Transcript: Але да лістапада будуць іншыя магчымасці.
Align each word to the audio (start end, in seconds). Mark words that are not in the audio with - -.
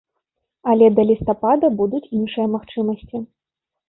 Але 0.71 0.87
да 0.99 1.03
лістапада 1.09 1.69
будуць 1.81 2.09
іншыя 2.21 2.47
магчымасці. 2.55 3.21